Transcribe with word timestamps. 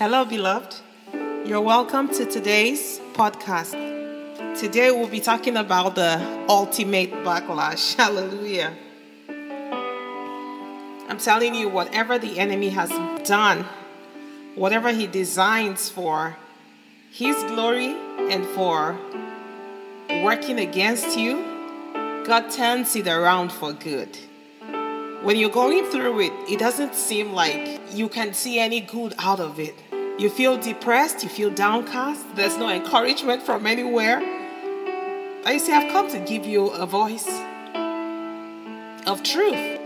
Hello, 0.00 0.24
beloved. 0.24 0.76
You're 1.44 1.60
welcome 1.60 2.08
to 2.08 2.24
today's 2.24 2.98
podcast. 3.12 3.72
Today 4.58 4.90
we'll 4.90 5.08
be 5.08 5.20
talking 5.20 5.58
about 5.58 5.94
the 5.94 6.18
ultimate 6.48 7.12
backlash. 7.22 7.96
Hallelujah. 7.98 8.72
I'm 11.06 11.18
telling 11.18 11.54
you, 11.54 11.68
whatever 11.68 12.18
the 12.18 12.38
enemy 12.38 12.70
has 12.70 12.88
done, 13.28 13.66
whatever 14.54 14.90
he 14.90 15.06
designs 15.06 15.90
for 15.90 16.38
his 17.10 17.36
glory 17.52 17.94
and 18.30 18.46
for 18.54 18.98
working 20.24 20.60
against 20.60 21.18
you, 21.18 21.44
God 22.24 22.48
turns 22.50 22.96
it 22.96 23.06
around 23.06 23.52
for 23.52 23.74
good. 23.74 24.16
When 25.22 25.36
you're 25.36 25.50
going 25.50 25.84
through 25.84 26.20
it, 26.20 26.32
it 26.48 26.58
doesn't 26.58 26.94
seem 26.94 27.34
like 27.34 27.78
you 27.92 28.08
can 28.08 28.32
see 28.32 28.58
any 28.58 28.80
good 28.80 29.12
out 29.18 29.38
of 29.38 29.60
it. 29.60 29.74
You 30.20 30.28
feel 30.28 30.58
depressed, 30.58 31.22
you 31.22 31.30
feel 31.30 31.48
downcast, 31.48 32.36
there's 32.36 32.58
no 32.58 32.68
encouragement 32.68 33.42
from 33.42 33.66
anywhere. 33.66 34.18
I 35.46 35.56
say, 35.56 35.72
I've 35.72 35.90
come 35.90 36.10
to 36.10 36.18
give 36.18 36.44
you 36.44 36.68
a 36.68 36.84
voice 36.84 37.26
of 39.06 39.22
truth. 39.22 39.80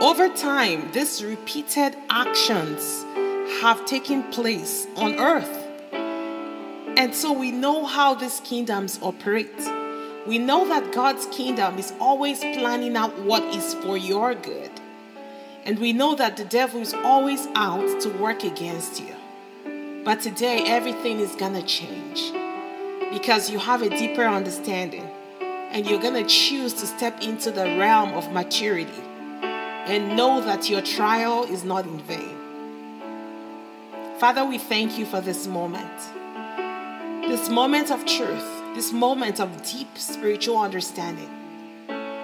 Over 0.00 0.30
time, 0.30 0.90
these 0.92 1.22
repeated 1.22 1.94
actions 2.08 3.04
have 3.60 3.84
taken 3.84 4.22
place 4.32 4.86
on 4.96 5.16
earth. 5.16 5.66
And 5.92 7.14
so 7.14 7.34
we 7.34 7.50
know 7.50 7.84
how 7.84 8.14
these 8.14 8.40
kingdoms 8.40 8.98
operate. 9.02 9.60
We 10.26 10.38
know 10.38 10.66
that 10.68 10.90
God's 10.90 11.26
kingdom 11.26 11.78
is 11.78 11.92
always 12.00 12.38
planning 12.38 12.96
out 12.96 13.18
what 13.18 13.42
is 13.54 13.74
for 13.74 13.98
your 13.98 14.34
good. 14.34 14.70
And 15.66 15.78
we 15.78 15.92
know 15.92 16.14
that 16.14 16.38
the 16.38 16.46
devil 16.46 16.80
is 16.80 16.94
always 16.94 17.46
out 17.54 18.00
to 18.00 18.08
work 18.08 18.42
against 18.42 19.02
you. 19.02 19.14
But 20.06 20.20
today, 20.20 20.62
everything 20.66 21.18
is 21.18 21.34
going 21.34 21.54
to 21.54 21.64
change 21.64 22.32
because 23.12 23.50
you 23.50 23.58
have 23.58 23.82
a 23.82 23.90
deeper 23.90 24.22
understanding 24.22 25.02
and 25.40 25.84
you're 25.84 26.00
going 26.00 26.14
to 26.14 26.30
choose 26.30 26.72
to 26.74 26.86
step 26.86 27.22
into 27.22 27.50
the 27.50 27.64
realm 27.76 28.14
of 28.14 28.30
maturity 28.30 29.02
and 29.42 30.16
know 30.16 30.40
that 30.42 30.70
your 30.70 30.80
trial 30.80 31.42
is 31.42 31.64
not 31.64 31.86
in 31.86 31.98
vain. 31.98 32.36
Father, 34.20 34.44
we 34.44 34.58
thank 34.58 34.96
you 34.96 35.06
for 35.06 35.20
this 35.20 35.48
moment. 35.48 35.98
This 37.28 37.48
moment 37.48 37.90
of 37.90 38.06
truth, 38.06 38.48
this 38.76 38.92
moment 38.92 39.40
of 39.40 39.60
deep 39.64 39.98
spiritual 39.98 40.58
understanding. 40.58 41.30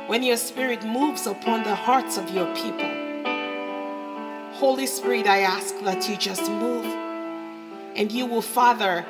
When 0.07 0.23
your 0.23 0.37
spirit 0.37 0.85
moves 0.85 1.27
upon 1.27 1.65
the 1.65 1.75
hearts 1.75 2.17
of 2.17 2.31
your 2.31 2.47
people, 2.55 2.93
Holy 4.53 4.87
Spirit, 4.87 5.27
I 5.27 5.41
ask 5.41 5.77
that 5.81 6.09
you 6.09 6.17
just 6.17 6.49
move 6.49 7.02
and 7.97 8.11
you 8.11 8.27
will, 8.27 8.43
Father, 8.43 9.05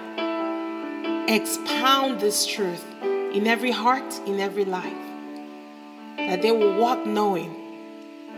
expound 1.28 2.20
this 2.20 2.46
truth 2.46 2.84
in 3.02 3.46
every 3.46 3.70
heart, 3.70 4.20
in 4.26 4.40
every 4.40 4.64
life. 4.64 4.92
That 6.16 6.42
they 6.42 6.50
will 6.50 6.78
walk 6.78 7.06
knowing 7.06 7.54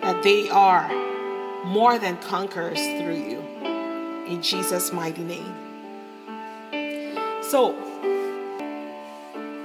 that 0.00 0.22
they 0.22 0.48
are 0.50 0.88
more 1.64 1.98
than 1.98 2.16
conquerors 2.18 2.78
through 2.78 3.16
you. 3.16 3.40
In 4.26 4.42
Jesus' 4.42 4.92
mighty 4.92 5.22
name. 5.22 5.54
So, 7.42 7.72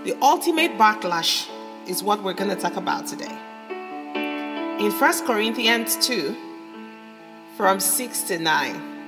the 0.06 0.18
ultimate 0.22 0.78
backlash 0.78 1.50
is 1.88 2.04
what 2.04 2.24
we're 2.24 2.34
going 2.34 2.50
to 2.50 2.56
talk 2.56 2.76
about 2.76 3.08
today. 3.08 3.38
In 4.80 4.92
1 4.92 5.26
Corinthians 5.26 5.98
2, 6.08 6.36
from 7.58 7.80
6 7.80 8.22
to 8.24 8.40
9. 8.40 8.99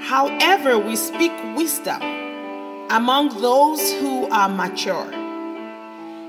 However, 0.00 0.78
we 0.78 0.96
speak 0.96 1.30
wisdom 1.54 2.00
among 2.90 3.40
those 3.40 3.92
who 3.92 4.28
are 4.30 4.48
mature, 4.48 5.10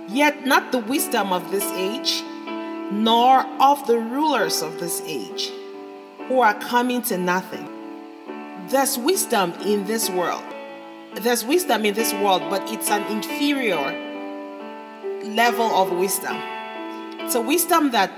yet 0.09 0.45
not 0.45 0.73
the 0.73 0.77
wisdom 0.77 1.31
of 1.31 1.49
this 1.51 1.65
age, 1.71 2.21
nor 2.91 3.45
of 3.61 3.87
the 3.87 3.97
rulers 3.97 4.61
of 4.61 4.79
this 4.79 5.01
age, 5.05 5.51
who 6.27 6.41
are 6.41 6.53
coming 6.53 7.01
to 7.03 7.17
nothing. 7.17 7.67
There's 8.67 8.97
wisdom 8.97 9.53
in 9.65 9.85
this 9.85 10.09
world. 10.09 10.43
There's 11.15 11.45
wisdom 11.45 11.85
in 11.85 11.93
this 11.93 12.13
world, 12.13 12.43
but 12.49 12.69
it's 12.71 12.91
an 12.91 13.03
inferior 13.11 13.79
level 15.23 15.65
of 15.65 15.91
wisdom. 15.97 16.35
It's 17.21 17.35
a 17.35 17.41
wisdom 17.41 17.91
that 17.91 18.11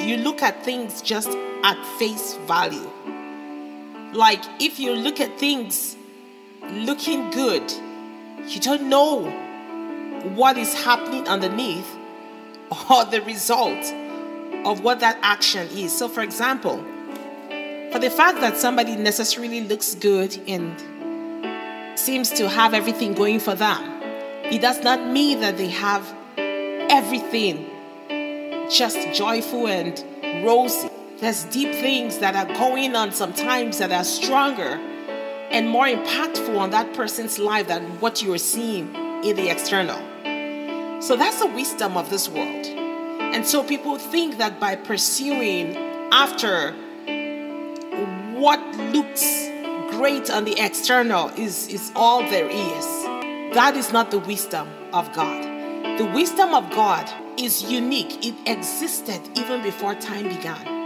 you 0.00 0.16
look 0.16 0.42
at 0.42 0.64
things 0.64 1.00
just 1.00 1.28
at 1.62 1.76
face 1.98 2.34
value 2.46 2.90
like, 4.12 4.42
if 4.60 4.78
you 4.78 4.92
look 4.92 5.20
at 5.20 5.38
things 5.38 5.96
looking 6.70 7.30
good, 7.30 7.72
you 8.46 8.60
don't 8.60 8.88
know 8.88 9.30
what 10.34 10.56
is 10.58 10.74
happening 10.74 11.26
underneath 11.28 11.86
or 12.90 13.04
the 13.04 13.22
result 13.22 13.94
of 14.66 14.82
what 14.82 15.00
that 15.00 15.18
action 15.22 15.66
is. 15.68 15.96
So, 15.96 16.08
for 16.08 16.22
example, 16.22 16.76
for 17.92 17.98
the 17.98 18.10
fact 18.10 18.40
that 18.40 18.56
somebody 18.56 18.96
necessarily 18.96 19.62
looks 19.62 19.94
good 19.94 20.36
and 20.46 21.98
seems 21.98 22.30
to 22.30 22.48
have 22.48 22.74
everything 22.74 23.14
going 23.14 23.40
for 23.40 23.54
them, 23.54 24.02
it 24.44 24.60
does 24.60 24.82
not 24.82 25.06
mean 25.06 25.40
that 25.40 25.56
they 25.56 25.68
have 25.68 26.14
everything 26.36 27.66
just 28.70 28.98
joyful 29.12 29.66
and 29.66 30.04
rosy. 30.44 30.89
There's 31.20 31.44
deep 31.44 31.72
things 31.72 32.16
that 32.20 32.34
are 32.34 32.46
going 32.56 32.96
on 32.96 33.12
sometimes 33.12 33.76
that 33.76 33.92
are 33.92 34.04
stronger 34.04 34.80
and 35.50 35.68
more 35.68 35.84
impactful 35.84 36.58
on 36.58 36.70
that 36.70 36.94
person's 36.94 37.38
life 37.38 37.68
than 37.68 38.00
what 38.00 38.22
you're 38.22 38.38
seeing 38.38 38.94
in 39.22 39.36
the 39.36 39.50
external. 39.50 39.98
So 41.02 41.16
that's 41.16 41.38
the 41.40 41.48
wisdom 41.48 41.98
of 41.98 42.08
this 42.08 42.26
world. 42.26 42.64
And 42.64 43.46
so 43.46 43.62
people 43.62 43.98
think 43.98 44.38
that 44.38 44.58
by 44.58 44.76
pursuing 44.76 45.76
after 46.10 46.72
what 48.32 48.60
looks 48.90 49.50
great 49.90 50.30
on 50.30 50.44
the 50.44 50.58
external 50.58 51.28
is, 51.36 51.68
is 51.68 51.92
all 51.94 52.22
there 52.22 52.48
is. 52.48 52.86
That 53.54 53.74
is 53.76 53.92
not 53.92 54.10
the 54.10 54.20
wisdom 54.20 54.70
of 54.94 55.12
God. 55.12 55.98
The 55.98 56.06
wisdom 56.06 56.54
of 56.54 56.70
God 56.70 57.12
is 57.38 57.62
unique, 57.70 58.24
it 58.24 58.34
existed 58.46 59.20
even 59.36 59.62
before 59.62 59.94
time 59.94 60.24
began 60.24 60.79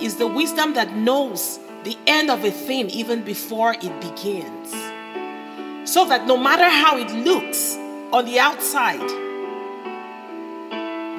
is 0.00 0.16
the 0.16 0.26
wisdom 0.26 0.74
that 0.74 0.94
knows 0.94 1.58
the 1.84 1.96
end 2.06 2.30
of 2.30 2.44
a 2.44 2.50
thing 2.50 2.90
even 2.90 3.22
before 3.22 3.74
it 3.74 4.00
begins. 4.00 4.70
So 5.90 6.06
that 6.08 6.26
no 6.26 6.36
matter 6.36 6.68
how 6.68 6.98
it 6.98 7.10
looks 7.24 7.76
on 8.12 8.24
the 8.24 8.38
outside, 8.38 9.08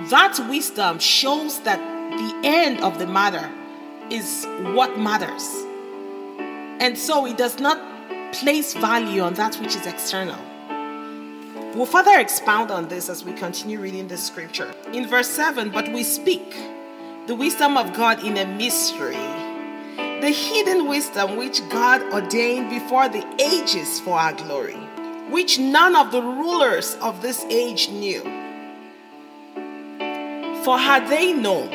that 0.09 0.39
wisdom 0.49 0.99
shows 0.99 1.59
that 1.61 1.79
the 1.79 2.47
end 2.47 2.81
of 2.81 2.99
the 2.99 3.07
matter 3.07 3.49
is 4.09 4.45
what 4.73 4.97
matters. 4.97 5.45
And 6.81 6.97
so 6.97 7.25
it 7.25 7.37
does 7.37 7.59
not 7.59 7.79
place 8.33 8.73
value 8.73 9.21
on 9.21 9.33
that 9.35 9.55
which 9.55 9.75
is 9.75 9.85
external. 9.85 10.39
We'll 11.75 11.85
further 11.85 12.19
expound 12.19 12.71
on 12.71 12.87
this 12.87 13.09
as 13.09 13.23
we 13.23 13.33
continue 13.33 13.79
reading 13.79 14.07
the 14.07 14.17
scripture. 14.17 14.73
In 14.93 15.07
verse 15.07 15.29
7, 15.29 15.69
but 15.69 15.91
we 15.93 16.03
speak 16.03 16.55
the 17.29 17.35
wisdom 17.35 17.77
of 17.77 17.93
God 17.93 18.25
in 18.25 18.35
a 18.37 18.45
mystery, 18.57 19.13
the 20.19 20.31
hidden 20.31 20.87
wisdom 20.87 21.37
which 21.37 21.61
God 21.69 22.01
ordained 22.11 22.71
before 22.71 23.07
the 23.07 23.23
ages 23.39 23.99
for 23.99 24.17
our 24.17 24.33
glory, 24.33 24.79
which 25.29 25.59
none 25.59 25.95
of 25.95 26.11
the 26.11 26.23
rulers 26.23 26.95
of 27.03 27.21
this 27.21 27.45
age 27.51 27.87
knew. 27.91 28.23
For 30.63 30.79
had 30.79 31.07
they 31.07 31.31
known, 31.31 31.69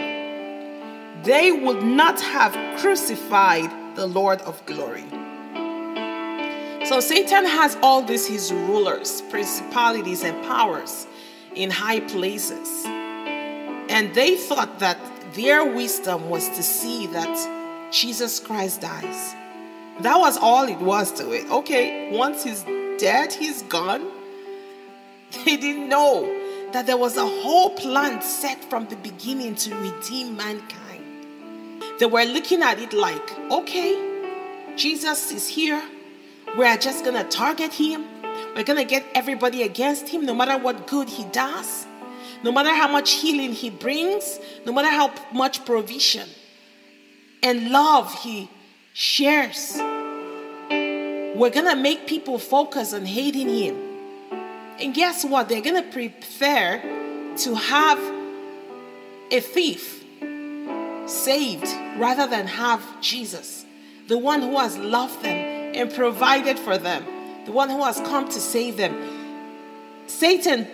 they 1.22 1.52
would 1.52 1.84
not 1.84 2.20
have 2.20 2.80
crucified 2.80 3.70
the 3.94 4.08
Lord 4.08 4.40
of 4.40 4.60
glory. 4.66 5.06
So 6.84 6.98
Satan 6.98 7.46
has 7.46 7.78
all 7.80 8.02
these 8.02 8.26
his 8.26 8.52
rulers, 8.52 9.22
principalities, 9.30 10.24
and 10.24 10.36
powers 10.46 11.06
in 11.54 11.70
high 11.70 12.00
places. 12.00 12.84
And 12.86 14.12
they 14.16 14.34
thought 14.34 14.80
that 14.80 14.98
their 15.34 15.64
wisdom 15.64 16.30
was 16.30 16.48
to 16.50 16.62
see 16.62 17.06
that 17.08 17.90
Jesus 17.92 18.40
Christ 18.40 18.80
dies. 18.80 19.34
That 20.00 20.18
was 20.18 20.36
all 20.38 20.68
it 20.68 20.78
was 20.78 21.12
to 21.12 21.32
it. 21.32 21.50
Okay, 21.50 22.16
once 22.16 22.44
he's 22.44 22.64
dead, 22.98 23.32
he's 23.32 23.62
gone. 23.62 24.10
They 25.44 25.56
didn't 25.56 25.88
know 25.88 26.22
that 26.72 26.86
there 26.86 26.96
was 26.96 27.16
a 27.16 27.26
whole 27.26 27.70
plan 27.70 28.22
set 28.22 28.64
from 28.64 28.86
the 28.86 28.96
beginning 28.96 29.56
to 29.56 29.74
redeem 29.74 30.36
mankind. 30.36 31.04
They 31.98 32.06
were 32.06 32.24
looking 32.24 32.62
at 32.62 32.78
it 32.78 32.92
like, 32.92 33.38
okay, 33.50 33.92
Jesus 34.76 35.32
is 35.32 35.48
here. 35.48 35.82
We're 36.56 36.76
just 36.76 37.04
going 37.04 37.16
to 37.16 37.28
target 37.28 37.72
him. 37.72 38.04
We're 38.54 38.64
going 38.64 38.78
to 38.78 38.84
get 38.84 39.04
everybody 39.14 39.62
against 39.62 40.08
him 40.08 40.24
no 40.24 40.34
matter 40.34 40.56
what 40.56 40.86
good 40.86 41.08
he 41.08 41.24
does 41.24 41.86
no 42.44 42.52
matter 42.52 42.68
how 42.74 42.86
much 42.86 43.12
healing 43.12 43.52
He 43.52 43.70
brings, 43.70 44.38
no 44.66 44.72
matter 44.72 44.90
how 44.90 45.12
much 45.32 45.64
provision 45.64 46.28
and 47.42 47.70
love 47.70 48.12
He 48.22 48.50
shares. 48.92 49.76
We're 51.34 51.50
going 51.50 51.68
to 51.68 51.76
make 51.76 52.06
people 52.06 52.38
focus 52.38 52.92
on 52.92 53.06
hating 53.06 53.48
him. 53.48 53.76
And 54.78 54.94
guess 54.94 55.24
what? 55.24 55.48
They're 55.48 55.62
going 55.62 55.82
to 55.82 55.90
prefer 55.90 56.80
to 57.38 57.54
have 57.54 57.98
a 59.32 59.40
thief 59.40 60.04
saved 61.06 61.66
rather 61.98 62.26
than 62.26 62.46
have 62.46 62.82
Jesus, 63.00 63.64
the 64.06 64.18
one 64.18 64.42
who 64.42 64.58
has 64.58 64.78
loved 64.78 65.22
them 65.22 65.74
and 65.74 65.92
provided 65.92 66.58
for 66.58 66.78
them, 66.78 67.04
the 67.46 67.52
one 67.52 67.68
who 67.68 67.82
has 67.82 67.98
come 68.00 68.26
to 68.26 68.38
save 68.38 68.76
them. 68.76 68.94
Satan 70.06 70.68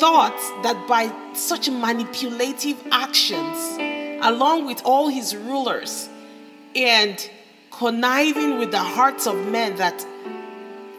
thought 0.00 0.62
that 0.62 0.88
by 0.88 1.12
such 1.34 1.68
manipulative 1.68 2.82
actions, 2.90 3.76
along 4.22 4.64
with 4.64 4.80
all 4.82 5.08
his 5.08 5.36
rulers, 5.36 6.08
and 6.74 7.30
conniving 7.70 8.58
with 8.58 8.70
the 8.70 8.78
hearts 8.78 9.26
of 9.26 9.36
men, 9.48 9.76
that 9.76 10.04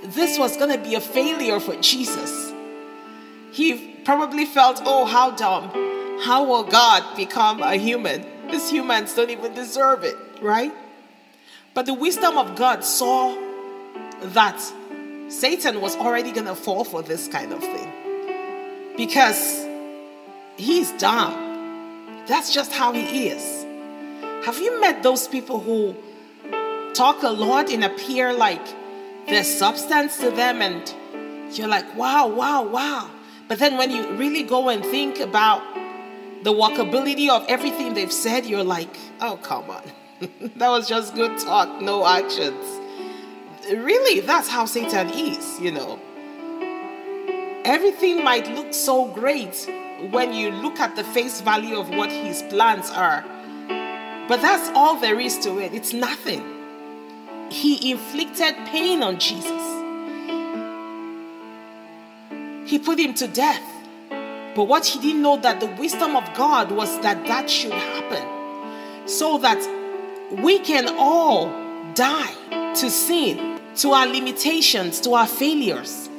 this 0.03 0.37
was 0.37 0.55
going 0.55 0.71
to 0.71 0.77
be 0.77 0.93
a 0.93 1.01
failure 1.01 1.59
for 1.59 1.75
Jesus. 1.81 2.53
He 3.51 3.95
probably 4.05 4.45
felt, 4.45 4.81
oh, 4.85 5.05
how 5.05 5.31
dumb. 5.31 5.71
How 6.23 6.43
will 6.43 6.63
God 6.63 7.17
become 7.17 7.63
a 7.63 7.75
human? 7.77 8.23
These 8.51 8.69
humans 8.69 9.15
don't 9.15 9.31
even 9.31 9.55
deserve 9.55 10.03
it, 10.03 10.15
right? 10.41 10.73
But 11.73 11.87
the 11.87 11.95
wisdom 11.95 12.37
of 12.37 12.55
God 12.55 12.83
saw 12.83 13.35
that 14.21 14.61
Satan 15.29 15.81
was 15.81 15.95
already 15.95 16.31
going 16.31 16.45
to 16.45 16.55
fall 16.55 16.83
for 16.83 17.01
this 17.01 17.27
kind 17.27 17.51
of 17.51 17.61
thing 17.61 18.10
because 18.97 19.65
he's 20.57 20.91
dumb. 20.93 21.33
That's 22.27 22.53
just 22.53 22.71
how 22.71 22.93
he 22.93 23.27
is. 23.27 23.65
Have 24.45 24.59
you 24.59 24.79
met 24.81 25.03
those 25.03 25.27
people 25.27 25.59
who 25.59 25.95
talk 26.93 27.23
a 27.23 27.29
lot 27.29 27.69
and 27.69 27.83
appear 27.83 28.33
like 28.33 28.65
there's 29.27 29.47
substance 29.47 30.17
to 30.19 30.31
them 30.31 30.61
and 30.61 30.93
you're 31.57 31.67
like, 31.67 31.95
wow, 31.95 32.27
wow, 32.27 32.63
wow. 32.63 33.09
But 33.47 33.59
then 33.59 33.77
when 33.77 33.91
you 33.91 34.09
really 34.13 34.43
go 34.43 34.69
and 34.69 34.83
think 34.83 35.19
about 35.19 35.61
the 36.43 36.51
walkability 36.51 37.29
of 37.29 37.45
everything 37.47 37.93
they've 37.93 38.11
said, 38.11 38.45
you're 38.45 38.63
like, 38.63 38.97
oh, 39.19 39.37
come 39.41 39.69
on. 39.69 39.83
that 40.55 40.69
was 40.69 40.87
just 40.87 41.15
good 41.15 41.37
talk, 41.39 41.81
no 41.81 42.05
actions. 42.05 42.79
Really, 43.69 44.21
that's 44.21 44.47
how 44.47 44.65
Satan 44.65 45.09
is, 45.09 45.59
you 45.59 45.71
know. 45.71 45.99
Everything 47.63 48.23
might 48.23 48.47
look 48.55 48.73
so 48.73 49.05
great 49.05 49.69
when 50.09 50.33
you 50.33 50.49
look 50.49 50.79
at 50.79 50.95
the 50.95 51.03
face 51.03 51.41
value 51.41 51.77
of 51.77 51.89
what 51.89 52.11
his 52.11 52.41
plans 52.43 52.89
are. 52.89 53.23
But 54.27 54.41
that's 54.41 54.69
all 54.75 54.99
there 54.99 55.19
is 55.19 55.37
to 55.39 55.59
it. 55.59 55.73
It's 55.73 55.93
nothing. 55.93 56.43
He 57.51 57.91
inflicted 57.91 58.55
pain 58.65 59.03
on 59.03 59.19
Jesus. 59.19 59.61
He 62.69 62.79
put 62.79 62.97
him 62.97 63.13
to 63.15 63.27
death. 63.27 63.61
But 64.55 64.63
what 64.63 64.85
he 64.85 64.99
didn't 64.99 65.21
know 65.21 65.37
that 65.37 65.59
the 65.59 65.67
wisdom 65.67 66.15
of 66.15 66.33
God 66.33 66.71
was 66.71 66.99
that 67.01 67.25
that 67.27 67.49
should 67.49 67.73
happen 67.73 69.07
so 69.07 69.37
that 69.39 69.59
we 70.41 70.59
can 70.59 70.95
all 70.97 71.47
die 71.93 72.33
to 72.75 72.89
sin, 72.89 73.59
to 73.75 73.91
our 73.91 74.07
limitations, 74.07 74.99
to 75.01 75.13
our 75.13 75.27
failures. 75.27 76.09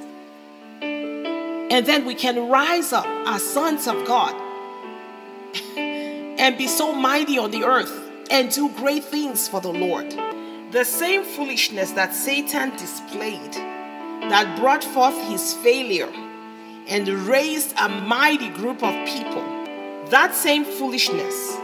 And 1.73 1.87
then 1.87 2.05
we 2.05 2.15
can 2.15 2.51
rise 2.51 2.93
up 2.93 3.07
as 3.27 3.43
sons 3.43 3.89
of 3.89 4.07
God 4.07 4.35
and 5.67 6.59
be 6.59 6.67
so 6.67 6.93
mighty 6.93 7.39
on 7.39 7.51
the 7.51 7.65
earth 7.65 7.91
and 8.31 8.51
do 8.51 8.69
great 8.77 9.03
things 9.03 9.49
for 9.49 9.59
the 9.59 9.73
Lord. 9.73 10.11
The 10.73 10.85
same 10.85 11.25
foolishness 11.25 11.93
that 11.93 12.15
Satan 12.15 12.77
displayed 12.77 13.55
that 13.55 14.59
brought 14.61 14.85
forth 14.85 15.17
his 15.31 15.55
failure 15.55 16.13
and 16.89 17.09
raised 17.09 17.75
a 17.79 17.89
mighty 17.89 18.51
group 18.51 18.83
of 18.83 18.95
people, 19.09 19.43
that 20.11 20.35
same 20.35 20.67
foolishness 20.67 21.57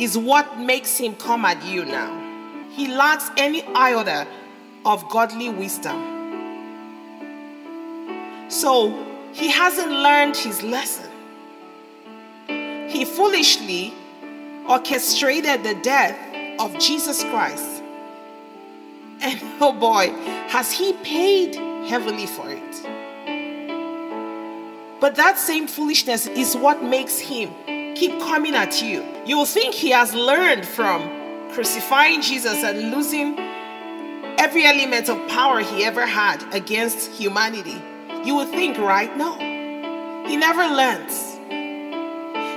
is 0.00 0.16
what 0.16 0.58
makes 0.58 0.96
him 0.96 1.14
come 1.14 1.44
at 1.44 1.62
you 1.66 1.84
now. 1.84 2.10
He 2.70 2.88
lacks 2.88 3.30
any 3.36 3.62
iota 3.74 4.26
of 4.86 5.06
godly 5.10 5.50
wisdom. 5.50 6.19
So 8.60 8.92
he 9.32 9.50
hasn't 9.50 9.90
learned 9.90 10.36
his 10.36 10.62
lesson. 10.62 11.10
He 12.90 13.06
foolishly 13.06 13.94
orchestrated 14.68 15.64
the 15.64 15.76
death 15.76 16.14
of 16.60 16.78
Jesus 16.78 17.24
Christ. 17.24 17.82
And 19.22 19.40
oh 19.62 19.72
boy, 19.72 20.10
has 20.48 20.70
he 20.72 20.92
paid 21.02 21.54
heavily 21.88 22.26
for 22.26 22.50
it. 22.50 22.60
But 25.00 25.14
that 25.16 25.38
same 25.38 25.66
foolishness 25.66 26.26
is 26.26 26.54
what 26.54 26.84
makes 26.84 27.18
him 27.18 27.54
keep 27.94 28.20
coming 28.20 28.54
at 28.54 28.82
you. 28.82 29.02
You 29.24 29.38
will 29.38 29.46
think 29.46 29.74
he 29.74 29.88
has 29.92 30.12
learned 30.12 30.66
from 30.66 31.00
crucifying 31.52 32.20
Jesus 32.20 32.62
and 32.62 32.90
losing 32.90 33.38
every 34.38 34.66
element 34.66 35.08
of 35.08 35.16
power 35.28 35.60
he 35.60 35.82
ever 35.82 36.04
had 36.04 36.44
against 36.52 37.10
humanity. 37.12 37.80
You 38.24 38.36
would 38.36 38.48
think, 38.48 38.78
right? 38.78 39.16
No. 39.16 39.38
He 40.28 40.36
never 40.36 40.62
learns. 40.74 41.36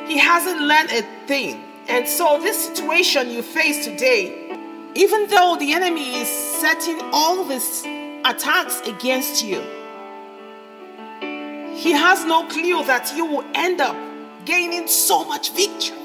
He 0.09 0.17
hasn't 0.17 0.61
learned 0.61 0.91
a 0.91 1.01
thing. 1.25 1.63
And 1.87 2.07
so, 2.07 2.39
this 2.39 2.65
situation 2.67 3.29
you 3.29 3.41
face 3.41 3.85
today, 3.85 4.57
even 4.95 5.27
though 5.27 5.55
the 5.59 5.73
enemy 5.73 6.21
is 6.21 6.27
setting 6.27 6.99
all 7.11 7.43
these 7.45 7.83
attacks 8.25 8.81
against 8.81 9.43
you, 9.43 9.61
he 11.75 11.91
has 11.91 12.23
no 12.25 12.45
clue 12.47 12.83
that 12.85 13.13
you 13.15 13.25
will 13.25 13.45
end 13.55 13.81
up 13.81 13.95
gaining 14.45 14.87
so 14.87 15.23
much 15.25 15.51
victory. 15.53 16.02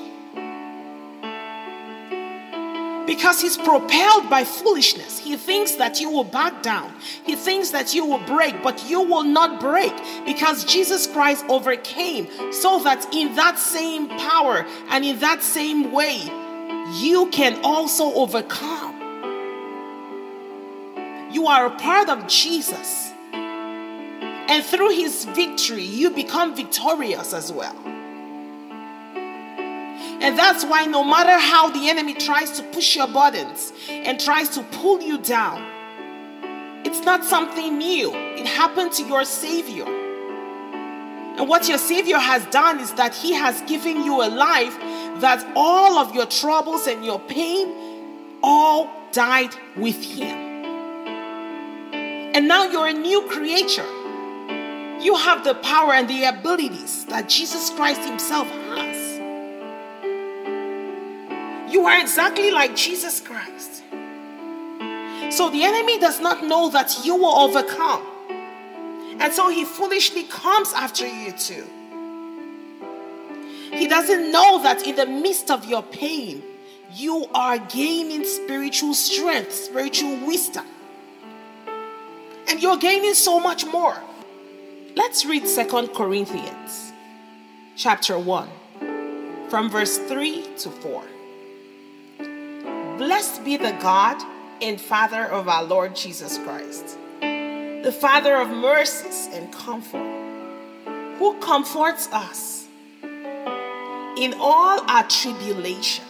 Because 3.08 3.40
he's 3.40 3.56
propelled 3.56 4.28
by 4.28 4.44
foolishness. 4.44 5.18
He 5.18 5.34
thinks 5.38 5.76
that 5.76 5.98
you 5.98 6.10
will 6.10 6.24
back 6.24 6.62
down. 6.62 6.92
He 7.24 7.36
thinks 7.36 7.70
that 7.70 7.94
you 7.94 8.04
will 8.04 8.22
break, 8.26 8.62
but 8.62 8.84
you 8.86 9.00
will 9.00 9.24
not 9.24 9.60
break 9.60 9.94
because 10.26 10.62
Jesus 10.66 11.06
Christ 11.06 11.42
overcame 11.48 12.28
so 12.52 12.82
that 12.84 13.08
in 13.14 13.34
that 13.36 13.58
same 13.58 14.08
power 14.08 14.66
and 14.90 15.06
in 15.06 15.18
that 15.20 15.42
same 15.42 15.90
way, 15.90 16.18
you 17.00 17.30
can 17.32 17.58
also 17.64 18.12
overcome. 18.12 18.96
You 21.32 21.46
are 21.46 21.64
a 21.64 21.76
part 21.78 22.10
of 22.10 22.26
Jesus. 22.26 23.10
And 23.32 24.62
through 24.62 24.90
his 24.90 25.24
victory, 25.24 25.82
you 25.82 26.10
become 26.10 26.54
victorious 26.54 27.32
as 27.32 27.50
well. 27.50 27.76
And 30.20 30.36
that's 30.36 30.64
why, 30.64 30.84
no 30.86 31.04
matter 31.04 31.38
how 31.38 31.70
the 31.70 31.88
enemy 31.88 32.14
tries 32.14 32.50
to 32.58 32.62
push 32.64 32.96
your 32.96 33.06
buttons 33.06 33.72
and 33.88 34.18
tries 34.18 34.48
to 34.50 34.62
pull 34.64 35.00
you 35.00 35.18
down, 35.18 35.62
it's 36.84 37.00
not 37.04 37.24
something 37.24 37.78
new. 37.78 38.12
It 38.14 38.46
happened 38.46 38.92
to 38.94 39.04
your 39.04 39.24
Savior. 39.24 39.84
And 39.86 41.48
what 41.48 41.68
your 41.68 41.78
Savior 41.78 42.18
has 42.18 42.44
done 42.46 42.80
is 42.80 42.92
that 42.94 43.14
He 43.14 43.32
has 43.32 43.60
given 43.62 44.02
you 44.02 44.22
a 44.22 44.28
life 44.28 44.76
that 45.20 45.46
all 45.54 45.98
of 45.98 46.12
your 46.14 46.26
troubles 46.26 46.88
and 46.88 47.04
your 47.04 47.20
pain 47.20 48.38
all 48.42 48.90
died 49.12 49.54
with 49.76 50.02
Him. 50.02 50.36
And 52.34 52.48
now 52.48 52.64
you're 52.64 52.88
a 52.88 52.92
new 52.92 53.22
creature. 53.28 53.86
You 55.00 55.14
have 55.16 55.44
the 55.44 55.54
power 55.54 55.92
and 55.92 56.08
the 56.08 56.24
abilities 56.24 57.04
that 57.06 57.28
Jesus 57.28 57.70
Christ 57.70 58.00
Himself 58.00 58.48
You 61.70 61.86
are 61.86 62.00
exactly 62.00 62.50
like 62.50 62.74
Jesus 62.74 63.20
Christ. 63.20 63.82
So 65.30 65.50
the 65.50 65.62
enemy 65.62 65.98
does 65.98 66.20
not 66.20 66.44
know 66.44 66.70
that 66.70 67.04
you 67.04 67.14
will 67.14 67.36
overcome. 67.36 68.02
And 69.20 69.32
so 69.32 69.50
he 69.50 69.64
foolishly 69.64 70.22
comes 70.24 70.72
after 70.72 71.06
you 71.06 71.32
too. 71.32 71.66
He 73.72 73.86
doesn't 73.86 74.32
know 74.32 74.62
that 74.62 74.86
in 74.86 74.96
the 74.96 75.06
midst 75.06 75.50
of 75.50 75.66
your 75.66 75.82
pain, 75.82 76.42
you 76.94 77.26
are 77.34 77.58
gaining 77.58 78.24
spiritual 78.24 78.94
strength, 78.94 79.52
spiritual 79.52 80.16
wisdom. 80.26 80.64
And 82.48 82.62
you're 82.62 82.78
gaining 82.78 83.14
so 83.14 83.38
much 83.38 83.66
more. 83.66 83.96
Let's 84.96 85.26
read 85.26 85.46
Second 85.46 85.88
Corinthians 85.88 86.92
chapter 87.76 88.18
1 88.18 88.48
from 89.50 89.70
verse 89.70 89.98
3 89.98 90.42
to 90.56 90.70
4. 90.70 91.04
Blessed 92.98 93.44
be 93.44 93.56
the 93.56 93.70
God 93.80 94.20
and 94.60 94.80
Father 94.80 95.22
of 95.22 95.46
our 95.46 95.62
Lord 95.62 95.94
Jesus 95.94 96.36
Christ, 96.38 96.98
the 97.20 97.96
Father 97.96 98.34
of 98.34 98.48
mercies 98.48 99.28
and 99.32 99.52
comfort, 99.52 100.04
who 101.16 101.38
comforts 101.38 102.08
us 102.10 102.66
in 103.04 104.34
all 104.40 104.80
our 104.90 105.06
tribulation, 105.08 106.04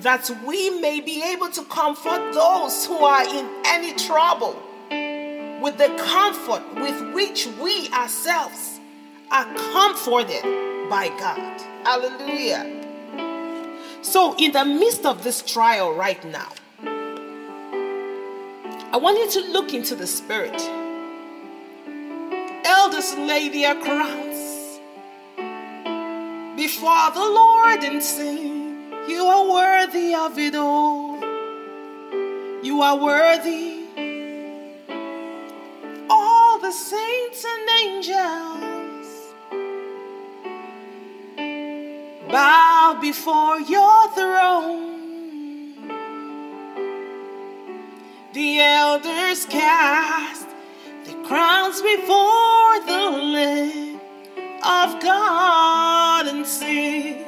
that 0.00 0.30
we 0.46 0.68
may 0.80 1.00
be 1.00 1.22
able 1.22 1.48
to 1.52 1.64
comfort 1.64 2.34
those 2.34 2.84
who 2.84 2.98
are 2.98 3.24
in 3.24 3.48
any 3.64 3.94
trouble 3.94 4.62
with 5.62 5.78
the 5.78 5.88
comfort 6.06 6.62
with 6.74 7.14
which 7.14 7.46
we 7.62 7.88
ourselves 7.94 8.78
are 9.30 9.46
comforted 9.72 10.42
by 10.90 11.08
God. 11.18 11.60
Hallelujah. 11.84 12.79
So, 14.02 14.34
in 14.38 14.52
the 14.52 14.64
midst 14.64 15.04
of 15.04 15.22
this 15.24 15.42
trial 15.42 15.92
right 15.92 16.24
now, 16.24 16.48
I 18.92 18.96
want 18.96 19.18
you 19.18 19.42
to 19.42 19.52
look 19.52 19.74
into 19.74 19.94
the 19.94 20.06
Spirit. 20.06 20.58
Elders 22.64 23.14
lay 23.16 23.48
their 23.50 23.74
crowns 23.74 24.50
before 26.56 27.10
the 27.12 27.20
Lord 27.20 27.84
and 27.84 28.02
sing, 28.02 28.92
You 29.08 29.24
are 29.24 29.50
worthy 29.50 30.14
of 30.14 30.38
it 30.38 30.54
all. 30.54 31.18
You 32.62 32.82
are 32.82 32.98
worthy. 32.98 33.86
All 36.08 36.58
the 36.58 36.72
saints 36.72 37.44
and 37.44 37.68
angels 37.82 38.69
before 43.00 43.58
your 43.60 44.08
throne. 44.12 44.90
The 48.32 48.60
elders 48.60 49.46
cast 49.46 50.46
the 51.04 51.14
crowns 51.26 51.80
before 51.80 52.80
the 52.86 53.10
Lamb 53.34 54.00
of 54.62 55.02
God 55.02 56.26
and 56.26 56.46
sing, 56.46 57.24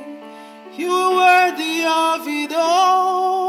You 0.77 0.91
worthy 0.91 1.85
of 1.85 2.29
it 2.29 2.53
all. 2.55 3.49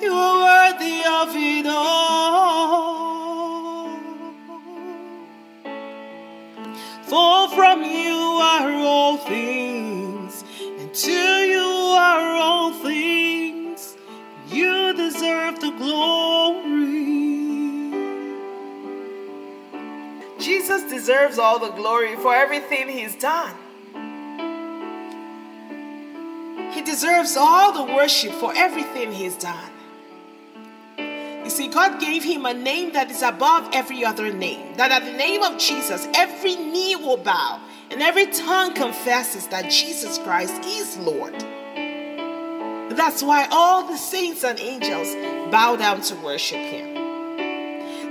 You 0.00 0.12
are 0.12 0.72
worthy 0.72 1.02
of 1.04 1.34
it 1.34 1.66
all. 1.66 1.99
Deserves 21.10 21.40
all 21.40 21.58
the 21.58 21.70
glory 21.70 22.14
for 22.14 22.32
everything 22.32 22.88
he's 22.88 23.16
done. 23.16 23.52
He 26.72 26.82
deserves 26.82 27.36
all 27.36 27.72
the 27.72 27.92
worship 27.92 28.30
for 28.34 28.52
everything 28.54 29.12
he's 29.12 29.34
done. 29.36 29.72
You 31.42 31.50
see, 31.50 31.66
God 31.66 32.00
gave 32.00 32.22
him 32.22 32.46
a 32.46 32.54
name 32.54 32.92
that 32.92 33.10
is 33.10 33.22
above 33.22 33.68
every 33.72 34.04
other 34.04 34.32
name. 34.32 34.76
That 34.76 34.92
at 34.92 35.04
the 35.04 35.18
name 35.18 35.42
of 35.42 35.58
Jesus, 35.58 36.06
every 36.14 36.54
knee 36.54 36.94
will 36.94 37.16
bow 37.16 37.60
and 37.90 38.00
every 38.00 38.26
tongue 38.26 38.74
confesses 38.74 39.48
that 39.48 39.68
Jesus 39.68 40.16
Christ 40.18 40.64
is 40.64 40.96
Lord. 40.98 41.34
That's 42.96 43.20
why 43.20 43.48
all 43.50 43.84
the 43.84 43.96
saints 43.96 44.44
and 44.44 44.60
angels 44.60 45.12
bow 45.50 45.74
down 45.74 46.02
to 46.02 46.14
worship 46.14 46.58
him. 46.58 46.89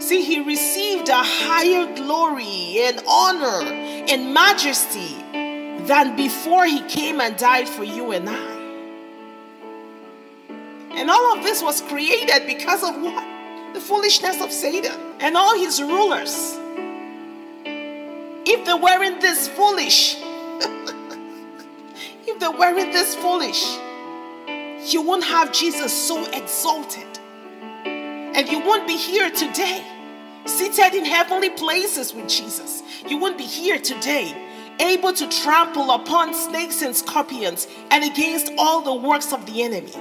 See, 0.10 0.24
he 0.24 0.40
received 0.40 1.08
a 1.10 1.22
higher 1.22 1.86
glory 1.94 2.80
and 2.82 3.00
honor 3.08 3.62
and 4.10 4.34
majesty 4.34 5.14
than 5.86 6.16
before 6.16 6.66
he 6.66 6.82
came 6.88 7.22
and 7.22 7.38
died 7.38 7.70
for 7.70 7.84
you 7.84 8.12
and 8.14 8.28
I. 8.28 8.50
And 10.96 11.12
all 11.12 11.38
of 11.38 11.44
this 11.44 11.62
was 11.62 11.82
created 11.82 12.48
because 12.48 12.82
of 12.82 13.00
what? 13.00 13.24
The 13.76 13.80
foolishness 13.80 14.42
of 14.42 14.52
Satan 14.52 15.00
and 15.20 15.38
all 15.38 15.56
his 15.56 15.80
rulers. 15.80 16.58
If 17.64 18.66
they 18.66 18.74
weren't 18.74 19.22
this 19.22 19.48
foolish, 19.50 20.18
if 22.26 22.40
they 22.40 22.48
weren't 22.48 22.94
this 22.94 23.14
foolish, 23.14 23.64
you 24.92 25.04
won't 25.04 25.26
have 25.26 25.52
Jesus 25.52 25.94
so 25.94 26.26
exalted. 26.32 27.06
And 27.86 28.50
you 28.50 28.60
won't 28.60 28.88
be 28.88 28.98
here 28.98 29.30
today, 29.30 29.84
seated 30.50 30.96
in 30.96 31.06
heavenly 31.06 31.50
places 31.52 32.14
with 32.14 32.28
Jesus. 32.28 32.84
You 33.08 33.18
wouldn't 33.18 33.38
be 33.38 33.46
here 33.46 33.80
today, 33.80 34.36
able 34.80 35.14
to 35.14 35.28
trample 35.30 35.92
upon 35.92 36.34
snakes 36.34 36.82
and 36.82 36.96
scorpions 36.96 37.68
and 37.92 38.04
against 38.04 38.52
all 38.58 38.82
the 38.82 38.94
works 38.94 39.32
of 39.32 39.46
the 39.46 39.64
enemy. 39.64 39.94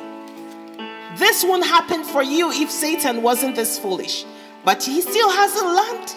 This 1.17 1.45
won't 1.45 1.67
happen 1.67 2.05
for 2.05 2.23
you 2.23 2.51
if 2.53 2.71
Satan 2.71 3.23
wasn't 3.23 3.57
this 3.57 3.79
foolish. 3.79 4.25
But 4.65 4.83
he 4.83 5.01
still 5.01 5.31
hasn't 5.31 5.67
learned. 5.67 6.15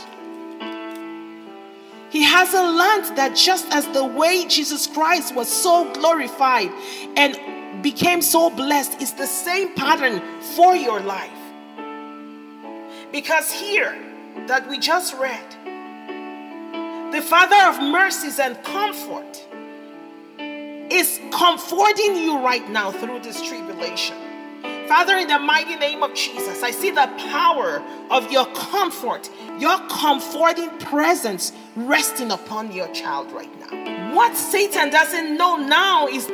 He 2.12 2.24
hasn't 2.24 2.76
learned 2.76 3.18
that 3.18 3.36
just 3.36 3.72
as 3.74 3.88
the 3.90 4.04
way 4.04 4.46
Jesus 4.48 4.86
Christ 4.88 5.34
was 5.34 5.48
so 5.48 5.92
glorified 5.94 6.70
and 7.16 7.82
became 7.82 8.22
so 8.22 8.50
blessed 8.50 9.02
is 9.02 9.14
the 9.14 9.26
same 9.26 9.74
pattern 9.76 10.22
for 10.56 10.76
your 10.76 11.00
life. 11.00 11.32
Because 13.12 13.52
here 13.52 13.96
that 14.48 14.68
we 14.70 14.80
just 14.80 15.16
read, 15.16 15.46
the 17.14 17.22
Father 17.22 17.56
of 17.70 17.82
mercies 17.92 18.40
and 18.40 18.62
comfort 18.64 19.46
is 20.92 21.20
comforting 21.32 22.16
you 22.16 22.40
right 22.40 22.70
now 22.70 22.92
through 22.92 23.20
this 23.20 23.42
tribulation. 23.42 24.18
Father, 24.88 25.16
in 25.16 25.28
the 25.28 25.40
mighty 25.40 25.76
name 25.78 26.04
of 26.04 26.14
Jesus, 26.14 26.64
I 26.64 26.72
see 26.72 26.92
the 26.92 27.10
power 27.30 27.82
of 28.10 28.30
your 28.30 28.46
comfort, 28.48 29.30
your 29.58 29.78
comforting 29.88 30.70
presence 30.80 31.54
resting 31.78 32.32
upon 32.32 32.74
your 32.74 32.90
child 32.94 33.32
right 33.32 33.50
now. 33.60 34.14
What 34.14 34.36
Satan 34.36 34.90
doesn't 34.90 35.38
know 35.38 35.56
now 35.56 36.08
is 36.08 36.28